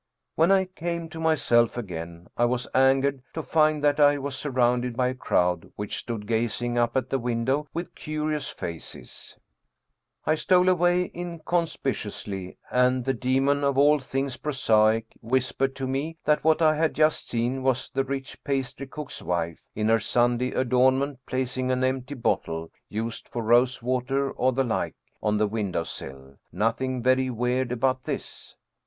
When 0.33 0.51
I 0.51 0.65
came 0.65 1.09
to 1.09 1.19
myself 1.19 1.77
again, 1.77 2.27
I 2.35 2.43
was 2.45 2.67
angered 2.73 3.21
to 3.35 3.43
find 3.43 3.83
that 3.83 3.99
I 3.99 4.17
was 4.17 4.35
surrounded 4.35 4.97
by 4.97 5.09
a 5.09 5.13
crowd 5.13 5.71
which 5.75 5.99
stood 5.99 6.25
gazing 6.25 6.75
up 6.75 6.97
at 6.97 7.11
the 7.11 7.19
window 7.19 7.67
with 7.71 7.93
curious 7.93 8.49
faces. 8.49 9.37
I 10.25 10.33
stole 10.33 10.63
135 10.65 11.13
German 11.13 11.37
Mystery 11.83 11.93
Stories 12.11 12.25
away 12.25 12.55
inconspicuously, 12.55 12.57
and 12.71 13.05
the 13.05 13.13
demon 13.13 13.63
of 13.63 13.77
all 13.77 13.99
things 13.99 14.37
prosaic 14.37 15.05
whispered 15.21 15.75
to 15.75 15.85
me 15.85 16.17
that 16.25 16.43
what 16.43 16.63
I 16.63 16.77
had 16.77 16.95
just 16.95 17.29
seen 17.29 17.61
was 17.61 17.87
the 17.91 18.03
rich 18.03 18.43
pastry 18.43 18.87
cook's 18.87 19.21
wife, 19.21 19.59
in 19.75 19.87
her 19.89 19.99
Sunday 19.99 20.51
adornment, 20.51 21.19
placing 21.27 21.69
an 21.69 21.83
empty 21.83 22.15
bottle, 22.15 22.71
used 22.89 23.29
for 23.29 23.43
rose 23.43 23.83
water 23.83 24.31
or 24.31 24.51
the 24.51 24.63
like, 24.63 24.95
on 25.21 25.37
the 25.37 25.45
window 25.45 25.83
sill. 25.83 26.37
Nothing 26.51 27.03
very 27.03 27.29
weird 27.29 27.71
about 27.71 28.05
this. 28.05 28.55